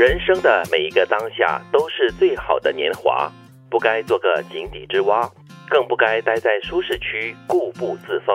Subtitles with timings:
[0.00, 3.30] 人生的每一个当下都是最好的年华，
[3.68, 5.30] 不该做个井底之蛙，
[5.68, 8.34] 更不该待在舒适区固步自封。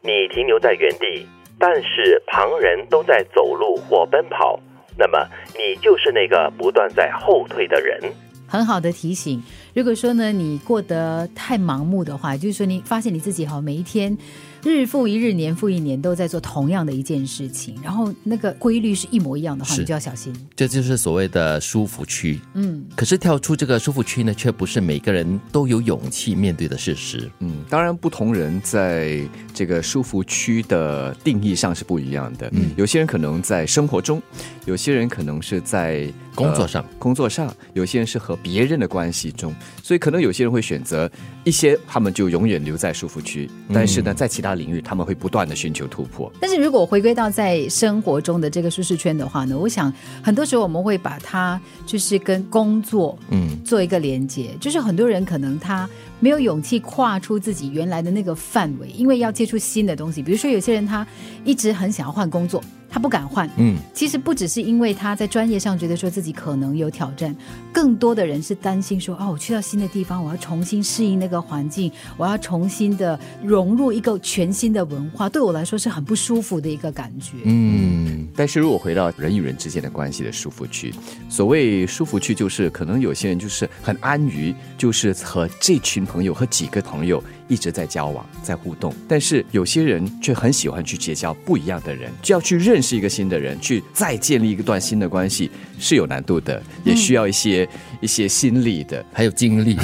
[0.00, 1.28] 你停留在原地，
[1.58, 4.58] 但是旁人都在走路或奔跑，
[4.96, 8.00] 那么你就是那个不断在后退的人。
[8.48, 9.42] 很好的提醒。
[9.74, 14.16] 如果说呢，你过得太盲目的话，就是说你发现你自己哈，每一天
[14.62, 20.32] 日复一日、年复一年都在做同样的一件事情，然后那个规律是一模一样的话，你就要小心。
[20.54, 22.38] 这就是所谓的舒服区。
[22.52, 27.30] 嗯，可是跳出这个舒服区呢，却不是每个人都有勇气面对的事实。
[27.38, 29.20] 嗯，当然，不同人在
[29.54, 32.48] 这个舒服区的定义上是不一样的。
[32.52, 34.22] 嗯，有些人可能在生活中，
[34.66, 41.10] 有些人可能是在工作上呃工作上，有些人是和别人的关系中，所以可能有些人会选择
[41.44, 46.32] 一些，他们就永远留在舒服区，但是呢，在其他领域他们会不断的寻求突破。
[46.40, 55.88] 但是如果回归到在生活中的这个舒适圈的话呢，我想很多时候我们会把它就是跟工作嗯，做一个连接，就是很多人可能他
[56.20, 60.22] 没有勇气跨出自己原来的那个范围，因为要接触新的东西。
[60.22, 61.06] 比如说有些人他
[61.44, 62.62] 一直很想要换工作，
[62.92, 63.48] 他不敢换。
[63.56, 67.34] 嗯，其实不只是因为他在专业上觉得说自己可能有挑战，
[67.72, 77.38] 更多的人是担心说，哦，我去到新的地方，我要重新适应那个环境，我要重新的融入一个全新的文化，对我来说是很不舒服的一个感觉。
[77.44, 80.92] 嗯，但是如果回到人与人之间的关系的舒服区，
[81.30, 97.68] 所谓舒服区，就是可能有些人就是很安于，就是和这群朋友和几个朋友一直在交往、在互动，但是有些人却很喜欢去结交不一样的人，就要去认识一个新的人，去再建立一段新的关系，是有难度的，也需要一些、
[98.00, 99.04] 一些心力的。
[99.12, 99.76] 还有精力。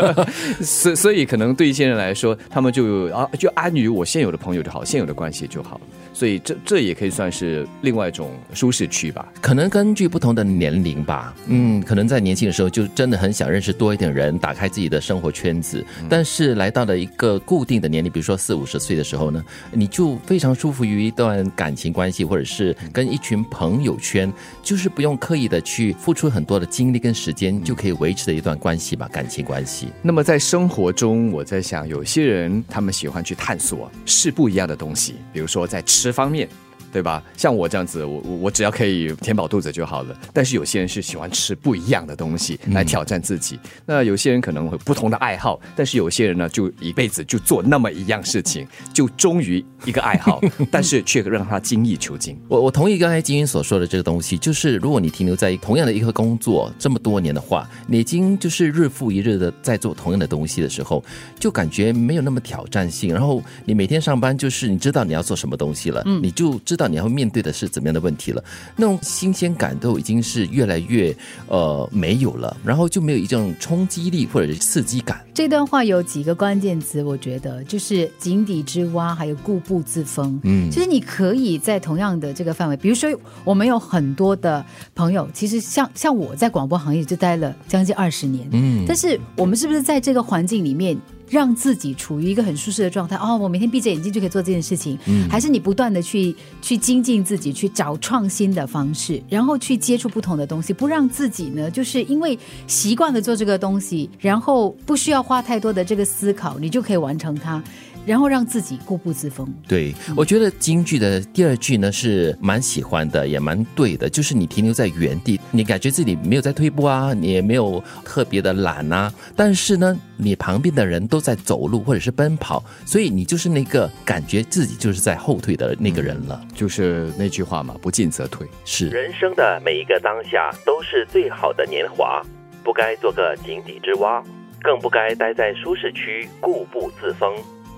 [0.62, 5.78] 所所以可能对一些人来说，他们就啊就安于我现有的朋友就好，现有的关系就好。
[6.12, 9.32] 所以这这也可以算是另外一种舒适区吧。
[9.40, 15.84] 可能根据不同的年龄吧，嗯，可能在年轻的时候就真的很想认识多一点人，打开自己的生活圈子。
[16.08, 29.88] 但是来到了一个固定的年龄，比如说四五十岁的时候呢，你就非常舒服于一段感情关系，或者是跟一群朋友圈，就是不用刻意的去付出很多的精力跟时间，就可以维持的一段关系吧，感情关系。
[30.02, 36.48] 那么在生活中，我在想，有些人他们喜欢去探索是不一样的东西，比如说在吃方面。
[36.92, 37.22] 对吧？
[37.36, 40.14] 像我这样子，我我我只要可以填饱肚子就好了。
[40.32, 43.58] 但是有些人是喜欢吃不一样的东西来挑战自己。
[43.86, 52.38] 那有些人可能会不同的爱好，但是有些人呢，就一辈子就做那么一样事情，就忠于一个爱好， 但是却让他精益求精。
[52.48, 61.02] 我我同意刚才金英所说的这个东西，就是如果你停留在同样的一个工作这么多年的话，你已经就是日复一日的在做同样的东西的时候，
[61.38, 63.12] 就感觉没有那么挑战性。
[63.12, 68.42] 然后你每天上班就是你知道你要做什么东西了，嗯，你就知道你要面对的是怎么样的问题了，
[68.76, 71.14] 那种新鲜感都已经是越来越
[71.48, 75.24] 呃没有了，然后就没有一种冲击力或者是刺激感。
[75.34, 80.38] 这段话有几个关键词，我觉得就是井底之蛙，还有固步自封。
[80.44, 83.10] 嗯，就是你可以在同样的这个范围，比如说
[83.44, 84.64] 我们有很多的
[84.94, 90.96] 朋友，其实像像我在广播行业就待了将近二十年，嗯，但是我们是不是在这个环境里面？
[91.32, 93.16] 让自己处于一个很舒适的状态。
[93.16, 107.64] 哦，我每天闭着眼睛就可以做这件事情，嗯，还是你不断的去去精进自己，去找创新的方式，然后去接触不同的东西，不让自己呢，就是因为习惯了做这个东西，然后不需要花太多的这个思考，你就可以完成它。
[108.04, 109.46] 然后让自己固步自封。
[109.68, 126.44] 对，我觉得京剧的第二句呢是蛮喜欢的，也蛮对的，就是你停留在原地，你感觉自己没有在退步啊，你也没有特别的懒啊，但是呢，你旁边的人都在走路或者是奔跑，所以你就是那个感觉自己就是在后退的那个人了。
[126.54, 128.46] 就是那句话嘛，不进则退。
[128.64, 132.22] 是，人生的每一个当下都是最好的年华，
[132.64, 134.22] 不该做个井底之蛙，
[134.60, 137.34] 更不该待在舒适区固步自封。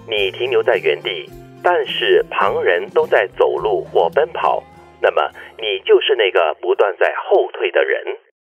[0.09, 1.29] 你停留在原地，
[1.63, 4.63] 但是旁人都在走路或奔跑，
[5.01, 8.05] 那么你就是那个不断在后退的人。